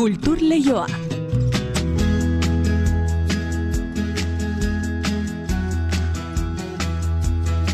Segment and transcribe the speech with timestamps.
[0.00, 0.86] Kultur Leioa.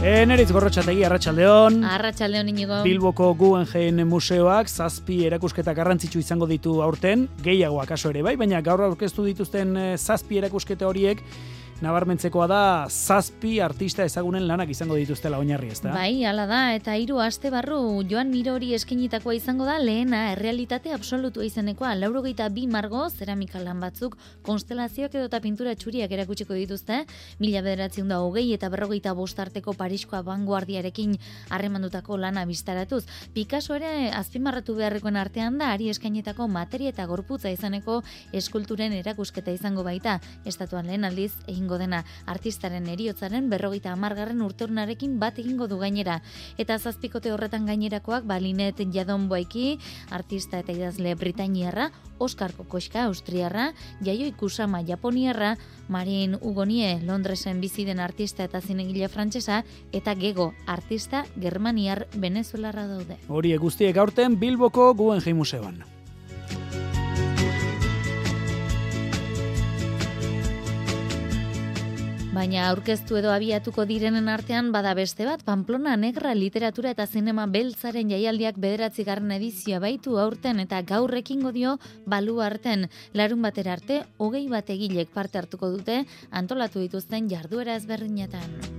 [0.02, 1.78] Eneritz gorrotxategi, Arratxaldeon.
[1.86, 2.80] Arratxaldeon inigo.
[2.82, 8.82] Bilboko Guggenheim Museoak zazpi erakusketa garrantzitsu izango ditu aurten, gehiago akaso ere bai, baina gaur
[8.88, 11.22] aurkeztu dituzten eh, zazpi erakusketa horiek
[11.84, 15.92] nabarmentzekoa da zazpi artista ezagunen lanak izango dituztela oinarri, ezta?
[15.92, 21.44] Bai, hala da, eta hiru aste barru Joan Mirori eskinitakoa izango da lehena errealitate absolutua
[21.44, 21.94] izenekoa.
[22.00, 27.02] Laurogeita bi margo, zeramika lan batzuk, konstelazioak edo eta pintura txuriak erakutsiko dituzte,
[27.42, 31.16] mila bederatzen da hogei eta berrogeita bostarteko Pariskoa vanguardiarekin
[31.50, 33.04] harremandutako lana biztaratuz.
[33.34, 38.00] Picasso ere azpimarratu beharrekoen artean da, ari eskainetako materia eta gorputza izaneko
[38.32, 40.18] eskulturen erakusketa izango baita.
[40.48, 46.20] Estatuan lehen aldiz, egin egingo dena artistaren eriotzaren berrogeita amargarren urteurunarekin bat egingo du gainera.
[46.58, 49.78] Eta zazpikote horretan gainerakoak balinet jadon boaiki,
[50.10, 55.56] artista eta idazle Britainiarra, Oskar Kokoska Austriarra, Jaio Ikusama Japoniarra,
[55.88, 63.18] Marin Ugonie Londresen bizi den artista eta zinegile frantsesa eta Gego artista Germaniar Venezuelarra daude.
[63.28, 65.95] Hori guztiek aurten Bilboko Guggenheim Museoan.
[72.36, 78.12] Baina aurkeztu edo abiatuko direnen artean bada beste bat, Pamplona Negra literatura eta zinema beltzaren
[78.12, 82.90] jaialdiak bederatzi garren edizioa baitu aurten eta gaurrekin dio balu arten.
[83.14, 88.75] Larun batera arte, hogei bat egilek parte hartuko dute antolatu dituzten jarduera ezberdinetan.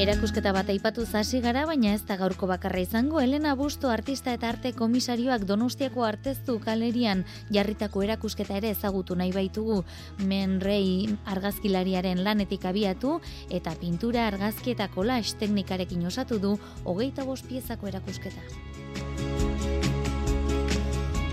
[0.00, 4.48] Erakusketa bat aipatu zasi gara, baina ez da gaurko bakarra izango, Elena Busto artista eta
[4.48, 7.20] arte komisarioak Donostiako arteztu kalerian
[7.52, 9.82] jarritako erakusketa ere ezagutu nahi baitugu.
[10.24, 13.18] Men rei argazkilariaren lanetik abiatu
[13.52, 19.49] eta pintura argazki eta kolax teknikarekin osatu du hogeita bost piezako erakusketa.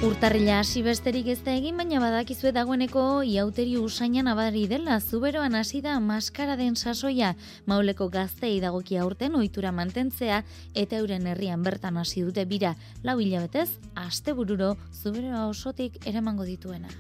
[0.06, 5.82] Urtarrila hasi besterik ez da egin, baina badakizue dagoeneko iauteri usainan abari dela, zuberoan hasi
[5.82, 7.34] da maskara den sasoia,
[7.66, 10.44] mauleko gaztei dagokia urten ohitura mantentzea,
[10.78, 16.94] eta euren herrian bertan hasi dute bira, lau hilabetez, aste bururo, zuberoa osotik eramango dituena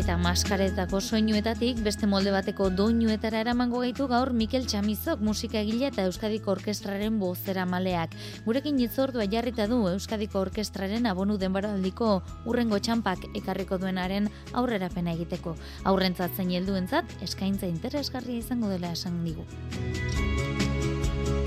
[0.00, 6.06] eta maskaretako soinuetatik beste molde bateko doinuetara eramango gaitu gaur Mikel Txamizok musika egile eta
[6.08, 8.14] Euskadiko Orkestraren bozera maleak.
[8.46, 15.52] Gurekin itzordua jarrita du Euskadiko Orkestraren abonu denbaraldiko urrengo txampak ekarriko duenaren aurrerapena egiteko.
[15.84, 19.44] Aurrentzat zein helduentzat eskaintza interesgarria izango dela esan digu.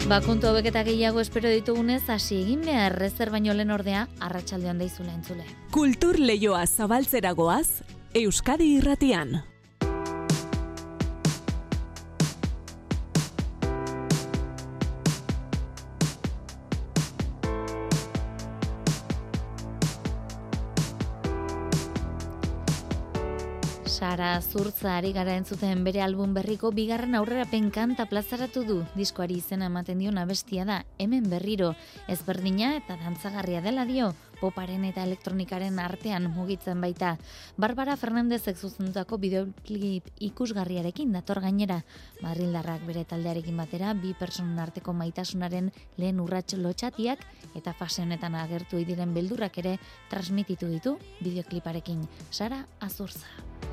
[0.05, 4.77] Ba, kontu hauek eta gehiago espero ditugunez, hasi egin behar rezer baino lehen ordea, arratsaldean
[4.77, 5.47] daizula entzule.
[5.71, 9.52] Kultur leioa zabaltzeragoaz, Euskadi Irratian.
[24.13, 28.75] Sara Zurtza ari gara entzuten bere album berriko bigarren aurrera penkanta plazaratu du.
[28.94, 31.72] Diskoari izena ematen dio nabestia da, hemen berriro,
[32.06, 37.16] ezberdina eta dantzagarria dela dio, poparen eta elektronikaren artean mugitzen baita.
[37.57, 41.80] Barbara Fernandezek zuzendutako bideoklip ikusgarriarekin dator gainera.
[42.22, 47.25] Madrildarrak bere taldearekin batera, bi personen arteko maitasunaren lehen urrats lotxatiak
[47.57, 49.80] eta fase honetan agertu diren beldurrak ere
[50.13, 52.06] transmititu ditu bideokliparekin.
[52.30, 53.72] Sara Azurza.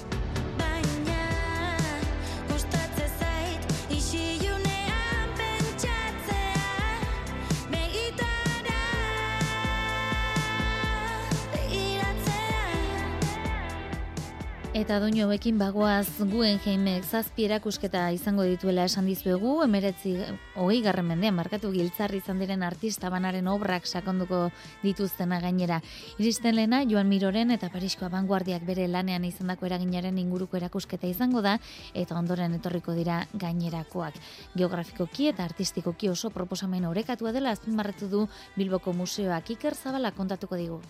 [14.81, 20.15] Eta doinu hauekin bagoaz guen jaimek zazpi erakusketa izango dituela esan dizuegu, emeretzi
[20.57, 24.39] hogei garren mendean markatu giltzarri izan diren artista banaren obrak sakonduko
[24.81, 25.77] dituztena gainera.
[26.17, 31.59] Iristen lehena, Joan Miroren eta Parisko Abanguardiak bere lanean izandako eraginaren inguruko erakusketa izango da,
[31.93, 34.17] eta ondoren etorriko dira gainerakoak.
[34.55, 38.25] Geografikoki eta artistikoki oso proposamen orekatua dela azpimarratu du
[38.57, 40.81] Bilboko Museoak Iker Zabala kontatuko digu.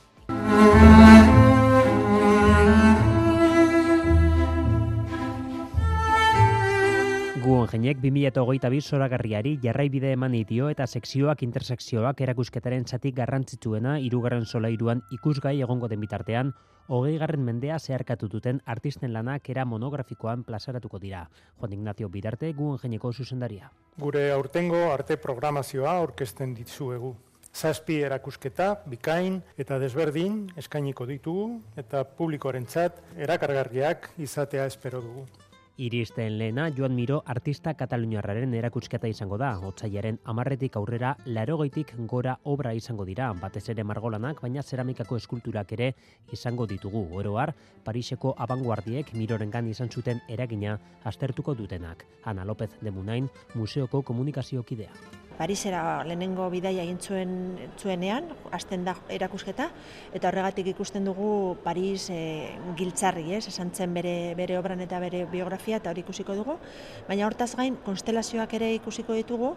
[7.41, 15.01] Guon jenek 2008 zoragarriari jarraibide eman itio eta sekzioak intersekzioak erakusketaren zatik garrantzitsuena irugarren solairuan
[15.17, 16.53] ikusgai egongo den bitartean,
[16.85, 21.23] hogei garren mendea zeharkatu duten artisten lanak era monografikoan plazaratuko dira.
[21.57, 23.71] Juan Ignacio Bidarte, Guon jeneko zuzendaria.
[23.97, 27.15] Gure aurtengo arte programazioa orkesten ditzuegu.
[27.51, 35.25] Zazpi erakusketa, bikain eta desberdin eskainiko ditugu eta publikoaren txat erakargarriak izatea espero dugu.
[35.81, 39.47] Iristen lehena Joan Miro artista kataluniarraren erakusketa izango da.
[39.65, 43.31] Otsaiaren amarretik aurrera larogeitik gora obra izango dira.
[43.41, 45.87] Batez ere margolanak, baina zeramikako eskulturak ere
[46.37, 47.01] izango ditugu.
[47.17, 52.05] Oroar, Pariseko abanguardiek Mirorengan izan zuten eragina aztertuko dutenak.
[52.29, 54.93] Ana López de Munain, museoko komunikaziokidea.
[55.41, 57.31] Parisera lehenengo bidaia egin zuen
[57.81, 59.71] zuenean, hasten da erakusketa,
[60.13, 62.19] eta horregatik ikusten dugu Paris e,
[62.77, 63.47] giltzarri, ez?
[63.49, 66.59] esan zen bere, bere obran eta bere biografia, eta hori ikusiko dugu,
[67.09, 69.55] baina hortaz gain konstelazioak ere ikusiko ditugu,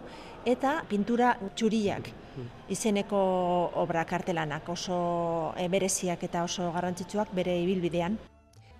[0.57, 2.09] eta pintura txuriak
[2.73, 3.19] izeneko
[3.85, 8.17] obra kartelanak oso e, bereziak eta oso garrantzitsuak bere ibilbidean.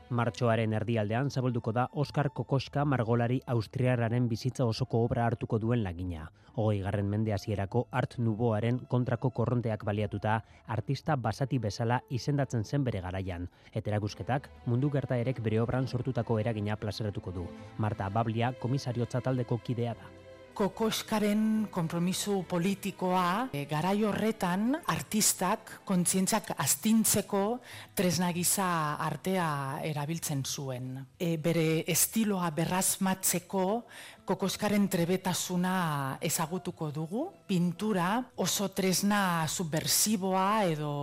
[0.09, 6.27] Martxoaren erdialdean zabalduko da Oskar Kokoska margolari austriararen bizitza osoko obra hartuko duen lagina.
[6.55, 10.35] Hogei garren mende hasierako art nuboaren kontrako korronteak baliatuta
[10.75, 13.49] artista basati bezala izendatzen zen bere garaian.
[13.73, 17.47] Eterakusketak mundu gertaerek bere obran sortutako eragina plazaratuko du.
[17.77, 20.14] Marta Bablia komisariotza taldeko kidea da.
[20.55, 27.41] Kokoskaren konpromisu politikoa e, garai horretan artistak kontzientzak astintzeko
[27.91, 28.67] tresnagiza
[29.03, 29.49] artea
[29.83, 30.95] erabiltzen zuen.
[31.19, 33.65] E, bere estiloa berrazmatzeko
[34.23, 35.75] kokoskaren trebetasuna
[36.23, 37.27] ezagutuko dugu.
[37.45, 38.09] Pintura
[38.39, 40.95] oso tresna subversiboa edo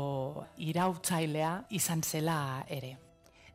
[0.56, 2.96] irautzailea izan zela ere.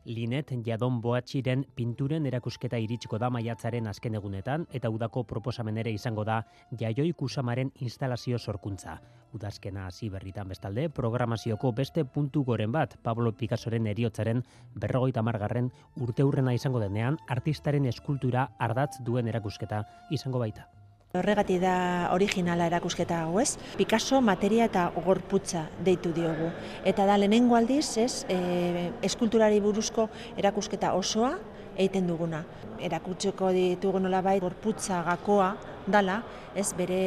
[0.08, 6.24] Linet Jadon Boatxiren pinturen erakusketa iritsiko da maiatzaren azken egunetan eta udako proposamen ere izango
[6.24, 6.38] da
[6.80, 8.96] Jaioi Kusamaren instalazio sorkuntza.
[9.36, 14.40] Udazkena hasi berritan bestalde, programazioko beste puntu goren bat Pablo Picassoren eriotzaren
[14.74, 15.68] berrogeita margarren
[16.00, 20.70] urte hurrena izango denean artistaren eskultura ardatz duen erakusketa izango baita.
[21.18, 26.52] Horregati da originala erakusketa hau ez, Picasso materia eta gorputza deitu diogu.
[26.86, 31.32] Eta da lehenengo aldiz, ez, e, eskulturari buruzko erakusketa osoa
[31.74, 32.44] egiten duguna.
[32.78, 35.50] Erakutseko ditugu nola bai gorputza gakoa
[35.90, 36.20] dala,
[36.54, 37.02] ez bere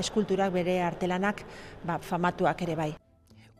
[0.00, 1.44] eskulturak, bere artelanak
[1.84, 2.90] ba, famatuak ere bai.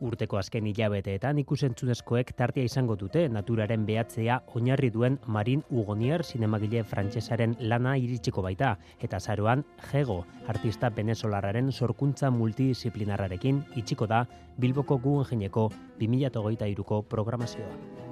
[0.01, 7.53] Urteko azken hilabeteetan ikusentzunezkoek tartea izango dute naturaren behatzea oinarri duen Marin Ugonier sinemagile frantsesaren
[7.59, 9.61] lana iritsiko baita eta zaroan
[9.91, 14.25] Jego artista venezolarraren sorkuntza multidisciplinarrarekin itxiko da
[14.57, 15.69] Bilboko Guggenheimeko
[16.01, 18.10] 2023ko programazioa.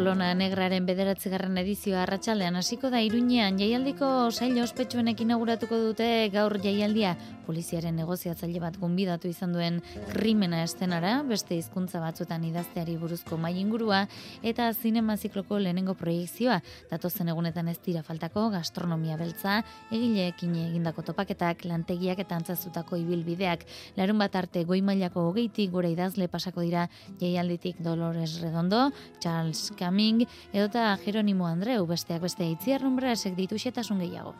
[0.00, 3.58] Pamplona Negraren bederatzigarren edizioa arratsaldean hasiko da Iruñean.
[3.60, 7.10] Jaialdiko sail ospetsuenek inauguratuko dute gaur jaialdia
[7.50, 9.80] poliziaren negoziatzaile bat gonbidatu izan duen
[10.12, 14.04] krimena estenara, beste hizkuntza batzuetan idazteari buruzko mai ingurua
[14.46, 16.60] eta zinema zikloko lehenengo proiekzioa
[16.92, 19.60] datozen egunetan ez dira faltako gastronomia beltza,
[19.90, 23.66] egileekin egindako topaketak, lantegiak eta antzazutako ibilbideak.
[23.98, 26.86] Larun bat arte goi mailako hogeitik gure idazle pasako dira
[27.20, 28.88] jaialditik Dolores Redondo,
[29.20, 34.34] Charles Caming edota Jeronimo Andreu besteak beste itziar esek ditu xetasun gehiago.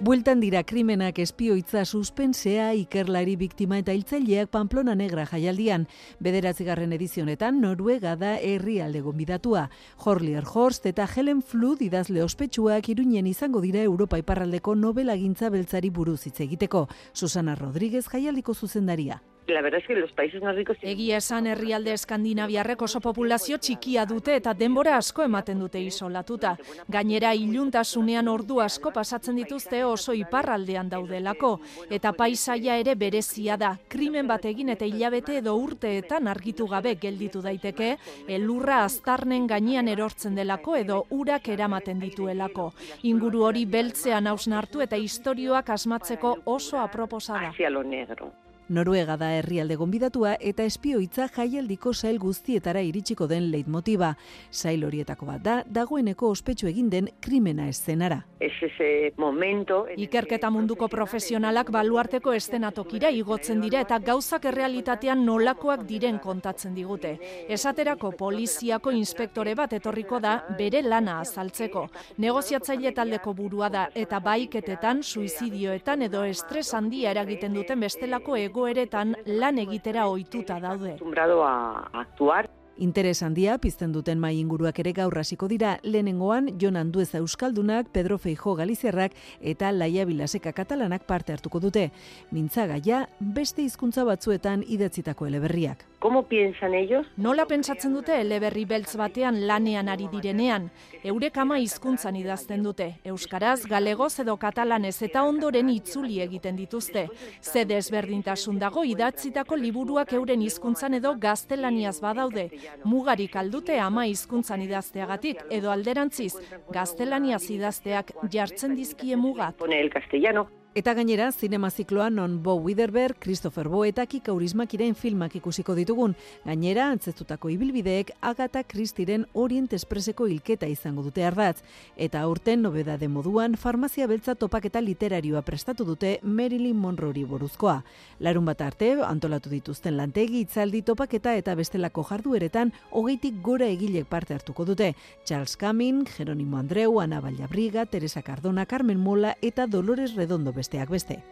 [0.00, 5.82] Bueltan dira krimenak espioitza suspensea ikerlari biktima eta hiltzaileak Pamplona Negra jaialdian.
[6.24, 9.66] Bederatzigarren edizionetan Noruega da herrialde gonbidatua.
[9.98, 15.90] Horlier Horst eta Helen Flood idazle ospetsuak iruinen izango dira Europa iparraldeko novela gintza beltzari
[15.90, 16.86] buruz hitz egiteko.
[17.12, 19.20] Susana Rodríguez jaialdiko zuzendaria
[19.50, 20.76] la verdad es que los países más ricos...
[20.82, 26.56] Egia esan herrialde eskandinaviarrek oso populazio txikia dute eta denbora asko ematen dute isolatuta.
[26.88, 31.52] Gainera iluntasunean ordu asko pasatzen dituzte oso iparraldean daudelako.
[31.90, 33.76] Eta paisaia ere berezia da.
[33.88, 37.96] Krimen bat egin eta hilabete edo urteetan argitu gabe gelditu daiteke,
[38.28, 42.72] elurra aztarnen gainean erortzen delako edo urak eramaten dituelako.
[43.02, 47.50] Inguru hori beltzean hausnartu eta istorioak asmatzeko oso aproposada.
[47.50, 48.32] Hacia lo negro.
[48.70, 54.12] Noruega da herrialde gonbidatua eta espioitza jaialdiko sail guztietara iritsiko den leitmotiba.
[54.50, 58.20] Sail horietako bat da, dagoeneko ospetsu egin den krimena eszenara.
[58.38, 59.86] ese momento...
[59.96, 67.16] Ikerketa munduko profesionalak baluarteko estenatokira igotzen dira eta gauzak errealitatean nolakoak diren kontatzen digute.
[67.48, 71.88] Esaterako poliziako inspektore bat etorriko da bere lana azaltzeko.
[72.18, 79.16] Negoziatzaile taldeko burua da eta baiketetan, suizidioetan edo estres handia eragiten duten bestelako ego egoeretan
[79.26, 80.96] lan egitera ohituta daude.
[81.42, 82.50] a actuar
[82.80, 88.16] Interes handia pizten duten mai inguruak ere gaur hasiko dira lehenengoan Jon Andueza Euskaldunak, Pedro
[88.16, 89.12] Feijo Galizierrak
[89.42, 91.90] eta Laia Bilaseka Katalanak parte hartuko dute.
[92.30, 95.89] Mintzagaia beste hizkuntza batzuetan idatzitako eleberriak.
[96.00, 97.06] ¿Cómo piensan ellos?
[97.18, 100.70] Nola pentsatzen dute eleberri beltz batean lanean ari direnean?
[101.04, 107.02] Eurek ama hizkuntzan idazten dute, euskaraz, galegoz edo katalanez eta ondoren itzuli egiten dituzte.
[107.42, 112.48] Ze desberdintasun dago idatzitako liburuak euren hizkuntzan edo gaztelaniaz badaude.
[112.84, 116.32] Mugarik aldute ama hizkuntzan idazteagatik edo alderantziz,
[116.72, 119.58] gaztelaniaz idazteak jartzen dizkie mugak.
[119.60, 120.48] Pone el castellano.
[120.72, 126.12] Eta gainera, zinema zikloan non Bo Widerberg, Christopher Bo eta Kika Urismakiren filmak ikusiko ditugun.
[126.44, 131.64] Gainera, antzestutako ibilbideek Agatha Christieren Orient Expresseko hilketa izango dute ardatz.
[131.96, 137.82] Eta aurten nobedade moduan, farmazia beltza topaketa literarioa prestatu dute Marilyn Monroe buruzkoa.
[138.20, 144.38] Larun bat arte, antolatu dituzten lantegi, itzaldi topaketa eta bestelako jardueretan, hogeitik gora egilek parte
[144.38, 144.94] hartuko dute.
[145.24, 151.22] Charles Camin, Jeronimo Andreu, Ana Vallabriga, Teresa Cardona, Carmen Mola eta Dolores Redondo besteak beste.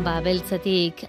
[0.00, 0.22] Ba,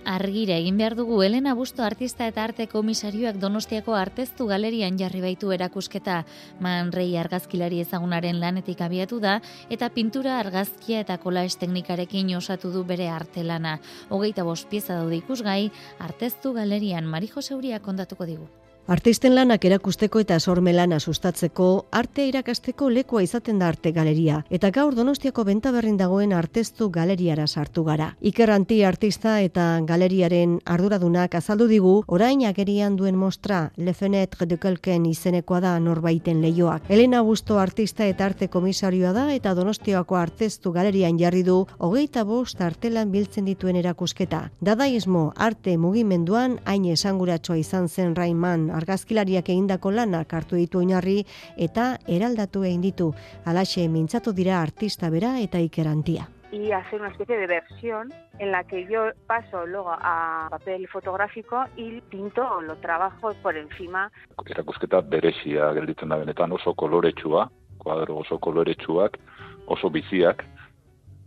[0.06, 5.54] argira egin behar dugu Elena Busto artista eta arte komisarioak Donostiako arteztu galerian jarri baitu
[5.56, 6.18] erakusketa.
[6.60, 9.38] Man rei argazkilari ezagunaren lanetik abiatu da
[9.70, 13.80] eta pintura argazkia eta kolaes teknikarekin osatu du bere artelana.
[14.10, 18.52] Hogeita bost pieza daude ikusgai, arteztu galerian Mari Jose Uria kontatuko digu.
[18.84, 24.92] Artisten lanak erakusteko eta sormelana sustatzeko, arte irakasteko lekoa izaten da arte galeria, eta gaur
[24.98, 28.10] donostiako bentaberrin dagoen arteztu galeriara sartu gara.
[28.20, 35.06] Iker Anti artista eta galeriaren arduradunak azaldu digu, orain agerian duen mostra, Lefenet de Kelken
[35.06, 36.84] izenekoa da norbaiten leioak.
[36.90, 42.60] Elena Busto artista eta arte komisarioa da, eta donostiako arteztu galerian jarri du, hogeita bost
[42.60, 44.50] artelan biltzen dituen erakusketa.
[44.60, 51.22] Dadaismo arte mugimenduan, hain esanguratsua izan zen Raiman argazkilariak egindako lanak hartu ditu oinarri
[51.58, 53.14] eta eraldatu egin ditu.
[53.46, 56.28] Alaxe mintzatu dira artista bera eta ikerantia.
[56.54, 61.66] y hacer una especie de versión en la que yo paso luego a papel fotográfico
[61.76, 64.12] y pinto o lo trabajo por encima.
[64.46, 67.50] Erakusketa berezia gelditzen da benetan oso koloretsua,
[67.82, 69.18] kuadro oso koloretsuak,
[69.66, 70.46] oso biziak,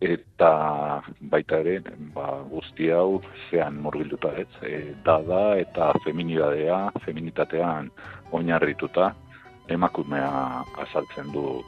[0.00, 1.80] eta baita ere,
[2.14, 7.90] ba, guzti hau zean murgilduta ez, e, dada eta feminidadea, feminitatean
[8.36, 9.14] oinarrituta,
[9.72, 11.62] emakumea azaltzen du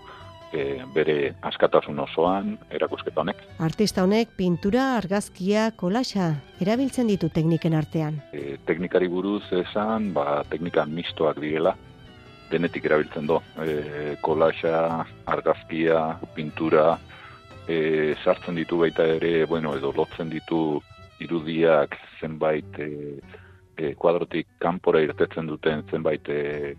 [0.53, 3.41] e, bere askatasun osoan erakusketa honek.
[3.65, 6.31] Artista honek pintura, argazkia, kolaxa
[6.61, 8.21] erabiltzen ditu tekniken artean.
[8.33, 11.75] E, teknikari buruz esan, ba, teknika mistoak direla,
[12.53, 13.41] denetik erabiltzen du.
[13.65, 16.97] E, kolaxa, argazkia, pintura,
[17.69, 20.81] e, sartzen ditu baita ere, bueno, edo lotzen ditu
[21.21, 22.91] irudiak zenbait e,
[23.77, 26.75] e, kuadrotik kanpora irtetzen duten zenbait e,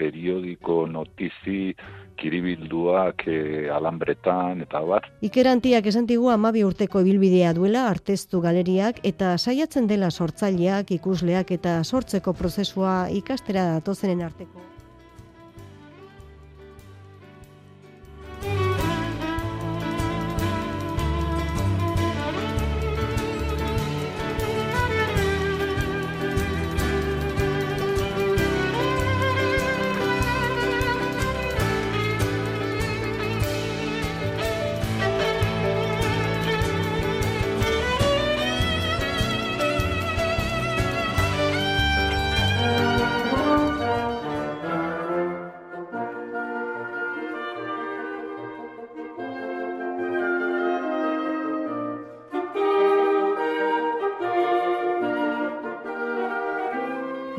[0.00, 1.74] periodiko notizi
[2.20, 5.08] kiribilduak e, alambretan eta bat.
[5.24, 11.80] Ikerantiak esan digu amabi urteko ibilbidea duela arteztu galeriak eta saiatzen dela sortzaileak, ikusleak eta
[11.84, 14.68] sortzeko prozesua ikastera datozenen arteko.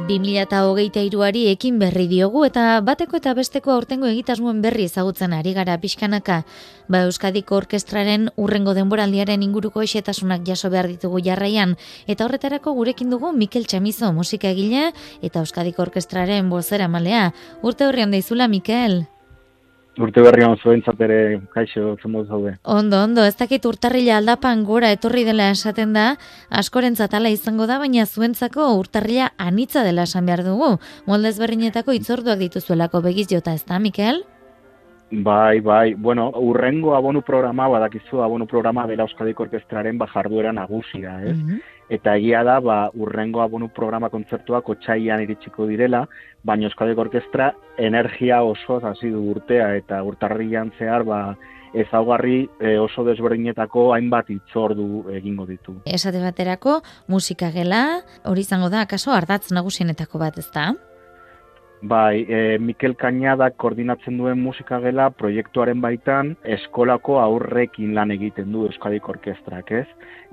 [0.08, 4.88] Bi mila eta hogeita iruari ekin berri diogu eta bateko eta besteko aurtengo egitasmoen berri
[4.89, 6.41] ezagutzen ari gara pixkanaka.
[6.89, 11.77] Ba Euskadiko Orkestraren urrengo denboraldiaren inguruko esetasunak jaso behar ditugu jarraian.
[12.08, 14.91] Eta horretarako gurekin dugu Mikel Txamizo musika egile
[15.22, 17.31] eta Euskadiko Orkestraren bozera malea.
[17.62, 19.03] Urte horrian daizula, Mikel?
[20.01, 21.20] Urte berrian zuentzat ere
[21.53, 22.55] kaixo zemoz zaude.
[22.63, 26.08] Ondo, ondo, ez dakit urtarrila aldapan gora etorri dela esaten da,
[26.62, 30.74] askorentzat ala izango da, baina zuentzako urtarrila anitza dela esan behar dugu.
[31.05, 34.24] Moldez berrinetako itzorduak dituzuelako begiz jota, ez da, Mikel?
[35.12, 41.17] Bai, bai, bueno, urrengo abonu programa, badakizu abonu programa dela Euskadiko Orkestraren ba jarduera nagusia,
[41.27, 41.36] ez?
[41.91, 46.05] Eta egia da, ba, urrengo abonu programa kontzertuak otxaian iritsiko direla,
[46.43, 51.21] baina Euskadiko Orkestra energia oso hasi du urtea eta urtarrian zehar ba,
[51.74, 55.77] ezaugarri e, oso desberdinetako hainbat itzordu egingo ditu.
[55.86, 60.71] Esate baterako, musika gela, hori izango da, akaso ardatz nagusienetako bat, ez da?
[61.81, 69.09] Bai, e, Mikel Kainadak koordinatzen duen musikagela proiektuaren baitan eskolako aurrekin lan egiten du Euskadik
[69.09, 69.88] Orkestrak, ez?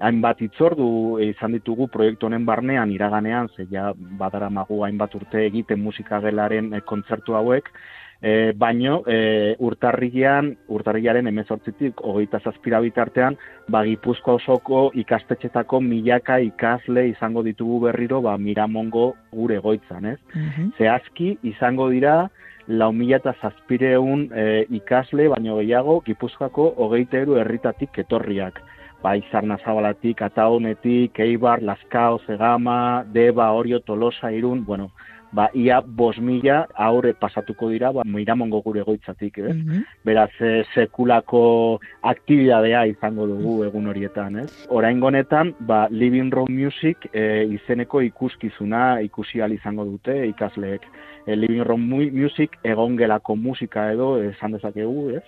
[0.04, 0.90] Hainbat itzordu
[1.24, 7.40] izan ditugu proiektu honen barnean iraganean, ze ja badaramagu hainbat urte egiten musikagelaren e, kontzertu
[7.40, 7.72] hauek,
[8.20, 13.36] E, baino, e, urtarrilean, urtarrilearen emezortzitik, hogeita zazpira bitartean,
[13.70, 20.18] ba, gipuzko osoko ikastetxetako milaka ikasle izango ditugu berriro, ba, miramongo gure goitzan, ez?
[20.34, 22.28] Mm Zehazki, izango dira,
[22.68, 24.48] lau mila eta zazpireun e,
[24.80, 28.58] ikasle, baino gehiago, gipuzkoako hogeita eru herritatik etorriak.
[29.02, 34.90] Ba, izarna zabalatik, ataonetik, eibar, laskao, zegama, deba, orio, tolosa, irun, bueno,
[35.32, 39.54] ba, ia bos mila aurre pasatuko dira, ba, miramongo gure goitzatik, ez?
[39.56, 44.48] Mm Beraz, e, sekulako aktibidadea izango dugu egun horietan, ez?
[44.72, 50.82] Orain gonetan, ba, Living Room Music e, izeneko ikuskizuna ikusi izango dute ikasleek.
[51.28, 55.24] E, Living Room Music egongelako musika edo, esan dezakegu, ez?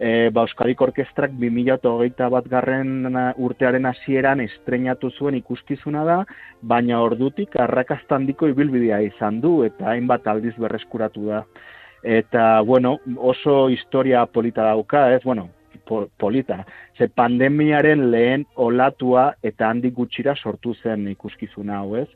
[0.00, 6.18] e, ba, Euskadik Orkestrak 2008 bat garren urtearen hasieran estrenatu zuen ikuskizuna da,
[6.62, 11.44] baina ordutik arrakastandiko ibilbidea izan du eta hainbat aldiz berreskuratu da.
[12.00, 15.50] Eta, bueno, oso historia polita dauka, ez, bueno,
[16.16, 16.64] polita.
[16.96, 22.08] Ze pandemiaren lehen olatua eta handik gutxira sortu zen ikuskizuna hau, ez?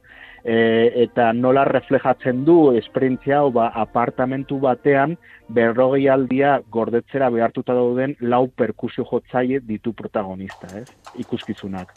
[0.44, 5.16] E, eta nola reflejatzen du esperientzia hau ba, apartamentu batean
[5.48, 10.86] berrogei aldia gordetzera behartuta dauden lau perkusio jotzaile ditu protagonista, ez?
[11.20, 11.92] Ikuskizunak.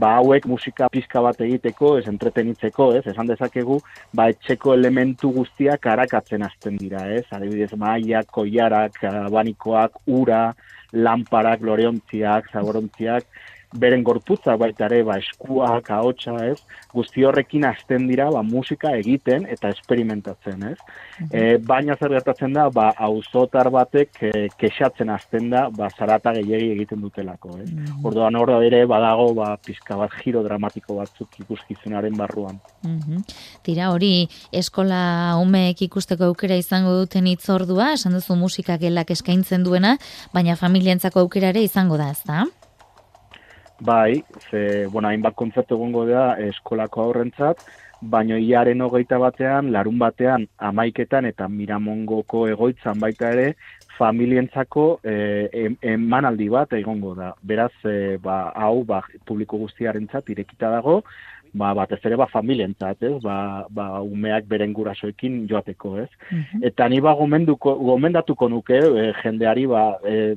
[0.00, 3.04] Ba, hauek musika pizka bat egiteko, ez entretenitzeko, ez?
[3.12, 3.78] Esan dezakegu,
[4.16, 7.26] ba, etxeko elementu guztiak arakatzen hasten dira, ez?
[7.36, 10.50] Adibidez, maiak, koiarak, abanikoak, ura,
[10.92, 13.26] lamparak, loreontziak, zaborontziak,
[13.78, 16.58] beren gorputza baita ere ba eskuak ahotsa, ez?
[16.90, 20.78] Guzti horrekin hasten dira ba musika egiten eta experimentatzen, ez?
[21.20, 26.70] Mm baina zer gertatzen da ba auzotar batek e, kexatzen hasten da ba zarata gehiegi
[26.74, 27.70] egiten dutelako, ez?
[27.70, 32.58] Mm Orduan hor ere badago ba pizka bat giro dramatiko batzuk ikuskizunaren barruan.
[32.82, 33.22] Mm
[33.62, 39.96] Tira hori eskola umeek ikusteko aukera izango duten hitzordua, esan duzu musika gelak eskaintzen duena,
[40.34, 42.46] baina familientzako aukera ere izango da, ezta?
[43.80, 47.62] Bai, ze, bueno, hainbat kontzertu egongo da eskolako aurrentzat,
[48.00, 53.54] baino iaren hogeita batean, larun batean, amaiketan eta miramongoko egoitzan baita ere,
[54.00, 57.34] familientzako eh, emanaldi bat egongo da.
[57.42, 61.00] Beraz, eh, ba, hau, ba, publiko guztiarentzat irekita dago,
[61.52, 63.16] ba, batez ere ba, familientzat, ez?
[63.24, 66.08] Ba, ba, umeak beren gurasoekin joateko, ez?
[66.30, 66.64] Mhm.
[66.70, 70.34] Eta ni ba, gomenduko, gomendatuko nuke, eh, jendeari, ba, eh,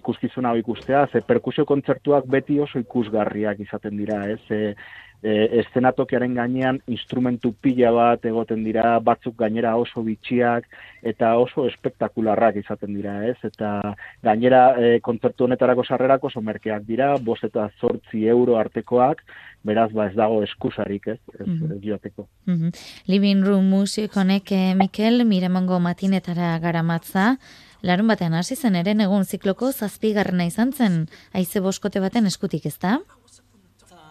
[0.00, 4.40] ikuskizuna hau ikustea, ze perkusio kontzertuak beti oso ikusgarriak izaten dira, ez?
[4.50, 4.74] E,
[5.22, 10.68] e, eszenatokiaren gainean instrumentu pila bat egoten dira, batzuk gainera oso bitxiak
[11.06, 13.36] eta oso espektakularrak izaten dira, ez?
[13.46, 13.94] Eta
[14.26, 19.22] gainera e, kontzertu honetarako sarrerak oso merkeak dira, bost eta zortzi euro artekoak,
[19.66, 21.20] beraz ba ez dago eskusarik, ez?
[21.38, 21.80] Ez, mm -hmm.
[21.82, 22.28] joateko.
[22.46, 22.70] Mm
[23.06, 27.36] Living Room Music honek, eh, Mikel, Miramongo matinetara garamatza,
[27.82, 32.78] larun batean hasi zen eren egun zikloko zazpigarrena izan zen, aize boskote baten eskutik, ez
[32.78, 32.98] da?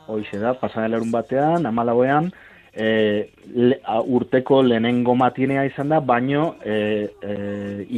[0.08, 2.32] Hoize da, pasan larun batean, amalauean,
[2.75, 3.32] e,
[4.06, 6.75] urteko lehenengo matinea izan da, baino e,
[7.23, 7.36] e,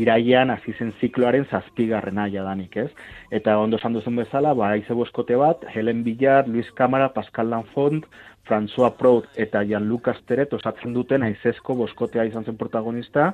[0.01, 2.89] iraian hasi zen zikloaren zazpigarrena jadanik, ez?
[3.34, 8.06] Eta ondo esan duzun bezala, ba, aize boskote bat, Helen Villar, Luis Kamara, Pascal Lanfont,
[8.47, 13.34] François Prout eta Jan Lucas Teret osatzen duten aizezko boskotea izan zen protagonista,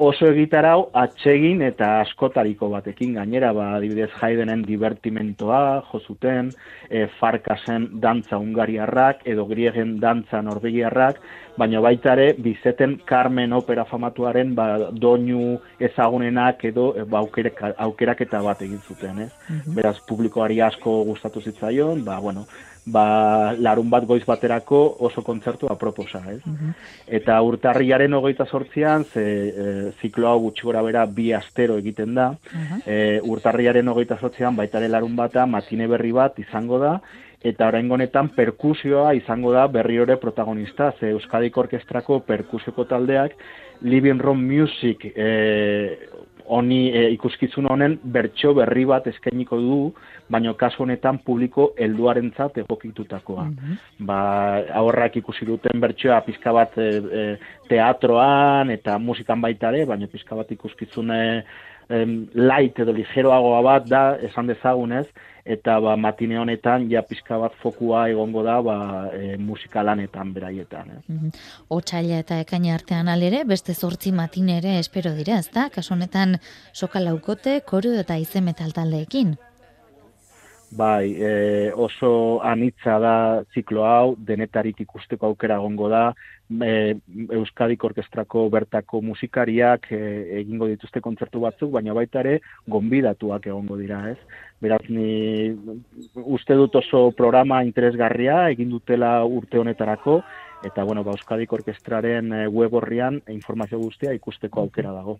[0.00, 6.48] oso egitarau atsegin eta askotariko batekin gainera ba adibidez Haydenen divertimentoa jozuten
[6.88, 11.20] e, Farkasen dantza ungariarrak edo Griegen dantza norvegiarrak
[11.60, 14.70] baina baita ere bizeten Carmen opera famatuaren ba
[15.04, 15.58] doinu
[15.90, 19.76] ezagunenak edo e, ba aukeraketa bat egin zuten ez mhm.
[19.76, 22.46] beraz publikoari asko gustatu zitzaion ba bueno
[22.86, 26.40] ba, larun bat goiz baterako oso kontzertu aproposa, ez?
[26.46, 26.74] Mhm.
[27.06, 32.34] Eta urtarriaren hogeita sortzian, ze e, ziklo hau gutxi gora bera bi astero egiten da,
[32.86, 37.00] e, urtarriaren hogeita sortzian baitare larun bata matine berri bat izango da,
[37.42, 43.32] eta orain honetan perkusioa izango da berri ore protagonista, ze Euskadik Orkestrako perkusioko taldeak
[43.82, 45.98] Living Room Music e,
[46.50, 49.78] honi e, ikuskizun honen bertso berri bat eskainiko du,
[50.30, 53.46] baina kasu honetan publiko helduarentzat egokitutakoa.
[53.48, 53.78] Mm
[54.10, 54.18] Ba,
[54.80, 56.88] aurrak ikusi duten bertsoa pizka bat e,
[57.20, 57.24] e,
[57.68, 61.20] teatroan eta musikan baita ere, baina pizka bat ikuskizune
[61.90, 65.08] light edo ligeroagoa bat da, esan dezagunez,
[65.44, 68.76] eta ba, matine honetan ja pizka bat fokua egongo da ba,
[69.14, 70.90] e, musika lanetan beraietan.
[70.96, 71.02] Eh?
[71.08, 71.30] Mm
[71.70, 75.68] Otsaila eta ekaina artean alere, beste zortzi matine ere espero dira, ez da?
[75.70, 76.38] Kaso honetan
[76.72, 79.36] soka laukote, koru eta ize metal taldeekin.
[80.70, 83.14] Bai, e, oso anitza da
[83.54, 86.12] ziklo hau, denetarik ikusteko aukera egongo da,
[86.50, 86.96] e,
[87.30, 90.00] Euskadik orkestrako bertako musikariak e,
[90.40, 94.18] egingo dituzte kontzertu batzuk, baina baita ere gonbidatuak egongo dira, ez?
[94.60, 95.54] Beraz, ni
[96.20, 100.20] uste dut oso programa interesgarria egin dutela urte honetarako,
[100.62, 105.18] eta bueno, ba, Euskadik Orkestraren eh, web horrian informazio guztia ikusteko aukera dago.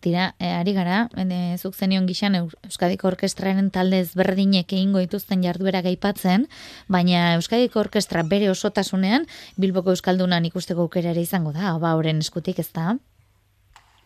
[0.00, 5.82] Tira, e, ari gara, e, zuk zenion gixan Euskadik Orkestraren talde ezberdinek egingo dituzten jarduera
[5.86, 6.48] gaipatzen,
[6.88, 12.58] baina Euskadik Orkestra bere osotasunean Bilboko Euskaldunan ikusteko aukera ere izango da, ba, horren eskutik
[12.58, 12.96] ez da?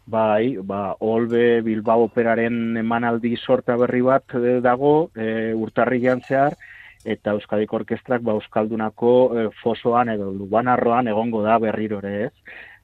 [0.06, 6.58] Bai, ba, Olbe Bilbao operaren emanaldi sorta berri bat dago, e, urtarri zehar,
[7.04, 12.32] eta Euskadiko Orkestrak ba Euskaldunako e, fosoan edo Lubanarroan egongo da berriro ere, ez?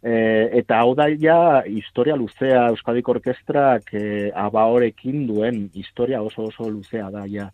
[0.01, 0.13] E,
[0.57, 7.11] eta hau da ja historia luzea Euskadiko Orkestrak e, abaorekin duen historia oso oso luzea
[7.13, 7.51] da ja.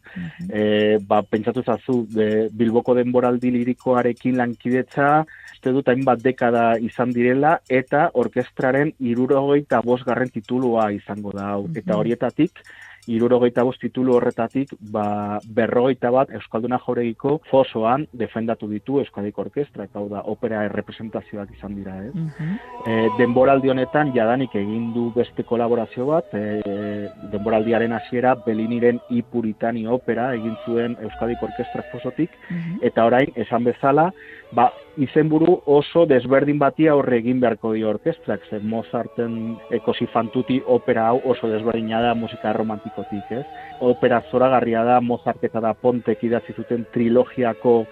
[0.47, 2.05] e, ba, pentsatu zazu
[2.53, 5.25] Bilboko denboraldi lirikoarekin lankidetza
[5.57, 11.57] uste dut hainbat dekada izan direla eta orkestraren irurogeita bosgarren titulua izango da.
[11.75, 12.63] Eta horietatik
[13.07, 20.07] irurogeita bost titulu horretatik, ba, berrogeita bat Euskalduna Joregiko fosoan defendatu ditu Euskadiko Orkestra, hau
[20.11, 22.13] da, opera errepresentazioak izan dira, ez?
[22.87, 23.09] Eh?
[23.19, 26.63] denboraldi honetan, jadanik egin du beste kolaborazio bat, e,
[27.33, 32.35] denboraldiaren hasiera Beliniren Ipuritani opera egin zuen Euskadiko Orkestra fosotik,
[32.83, 34.11] eta orain, esan bezala,
[34.57, 39.37] ba, izenburu oso desberdin bati aurre egin beharko dio orkestrak, zen Mozarten
[39.79, 43.45] ekosifantuti opera hau oso desberdina da musika romantikotik, ez?
[43.81, 47.83] Opera zoragarria da, Mozart eta da Pontek idatzi zuten trilogiako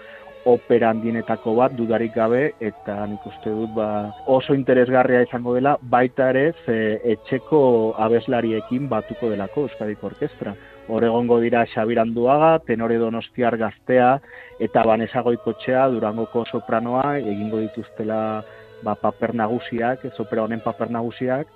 [0.44, 3.88] opera handienetako bat dudarik gabe eta nik uste dut ba,
[4.28, 6.78] oso interesgarria izango dela baita ere ze
[7.14, 7.60] etxeko
[8.06, 10.54] abeslariekin batuko delako Euskadiko Orkestra.
[10.88, 14.18] Oregongo dira Xabiranduaga, Tenore Donostiar gaztea
[14.60, 17.18] eta Vanessa Goikotxea Durangoko sopranoa.
[17.18, 18.44] Egingo dituztela
[18.84, 21.48] ba, paper nagusiak, ez opera honen paper nagusiak.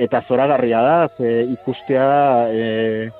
[0.00, 2.06] Eta zoragarria da, ze ikustea
[2.54, 3.10] e,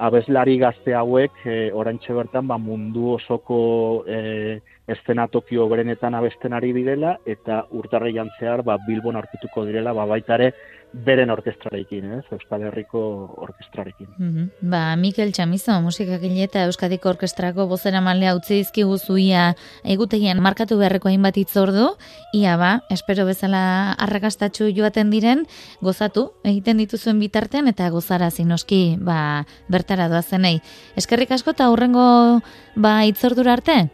[0.00, 7.16] abeslari gazte hauek e, orantxe bertan ba, mundu osoko e, eszenatoki berenetan abesten ari direla
[7.26, 9.92] eta urtarri jantzear ba, Bilbon aurkituko direla.
[9.92, 10.54] Ba, baitare
[10.92, 12.24] beren orkestrarekin, ez?
[12.34, 13.00] Euskal Herriko
[13.46, 14.08] orkestrarekin.
[14.18, 20.78] Mm Ba, Mikel Txamizo, musikagile eta Euskadiko orkestrako bozera malea utzi izkigu zuia egutegian markatu
[20.80, 21.94] beharreko hainbat itzordu,
[22.34, 25.46] ia ba, espero bezala arrakastatxu joaten diren,
[25.80, 30.58] gozatu, egiten dituzuen bitartean eta gozara zinoski, ba, bertara doazenei.
[30.96, 32.40] Eskerrik asko eta hurrengo
[32.76, 33.88] ba, itzordura arte?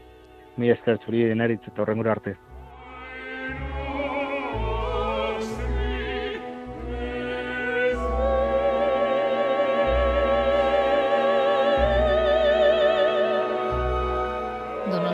[0.57, 2.37] Mi esker zuri denaritz eta hurrengura arte.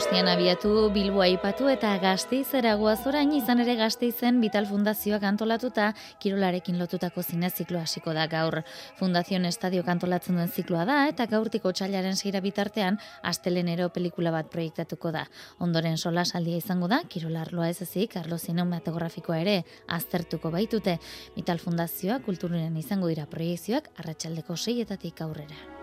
[0.02, 6.80] Donostian abiatu Bilbo aipatu eta Gasteizera goaz orain izan ere Gasteizen Vital Fundazioak antolatuta kirolarekin
[6.80, 8.64] lotutako zine ziklo hasiko da gaur.
[8.98, 15.12] Fundazion Estadio kantolatzen duen zikloa da eta gaurtiko txailaren seira bitartean astelenero pelikula bat proiektatuko
[15.14, 15.22] da.
[15.60, 20.96] Ondoren sola saldia izango da kirolarloa ez ezik arlo zinematografikoa ere aztertuko baitute.
[21.36, 25.81] Vital Fundazioa kultururen izango dira proiektzioak arratsaldeko seietatik aurrera.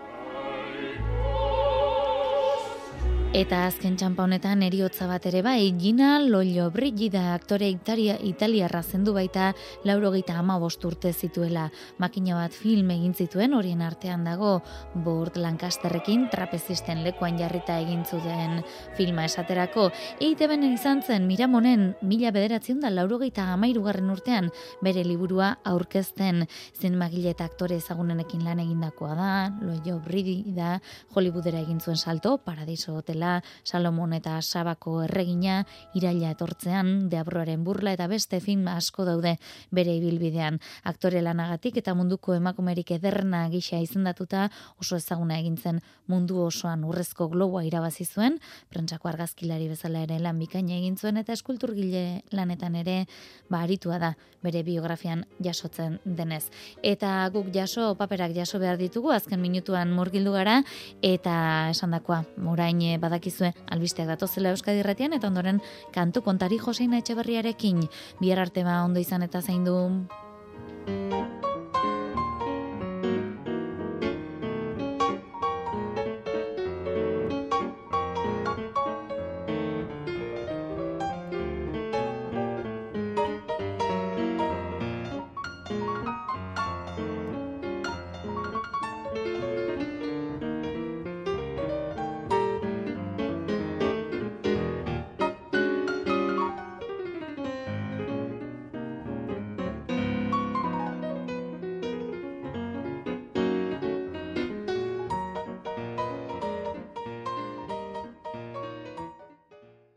[3.30, 9.12] Eta azken txampa honetan eriotza bat ere bai, Gina Lollo Brigida aktore italia, italiarra zendu
[9.14, 9.52] baita
[9.86, 11.70] laurogeita ama urte zituela.
[11.98, 14.62] Makina bat film egin zituen horien artean dago,
[15.04, 18.64] Burt Lancasterrekin trapezisten lekuan jarrita egin zuten
[18.96, 19.92] filma esaterako.
[20.18, 24.50] Eite benen izan zen Miramonen mila bederatzen da laurogeita amairugarren urtean
[24.82, 29.30] bere liburua aurkezten zen magile eta aktore ezagunenekin lan egindakoa da,
[29.62, 30.80] Lollo Brigida
[31.14, 33.19] Hollywoodera egin zuen salto, Paradiso Hotel
[33.64, 39.36] Salomon eta Sabako erregina, iraila etortzean, deabroaren burla eta beste film asko daude
[39.70, 40.58] bere ibilbidean.
[40.84, 44.48] Aktore lanagatik eta munduko emakumerik ederna gisa izendatuta
[44.80, 45.80] oso ezaguna egintzen
[46.10, 48.38] mundu osoan urrezko globoa irabazi zuen,
[48.70, 53.04] prentsako argazkilari bezala ere lan bikaina egin zuen eta eskulturgile lanetan ere
[53.50, 56.48] ba aritua da bere biografian jasotzen denez.
[56.82, 60.60] Eta guk jaso paperak jaso behar ditugu azken minutuan murgildu gara
[61.02, 65.60] eta esandakoa orain badakizue albisteak datozela Euskadi Irratian eta ondoren
[65.94, 67.84] kantu kontari Joseina Etxeberriarekin
[68.22, 69.76] bihar arte ba ondo izan eta zaindu.
[70.90, 71.19] du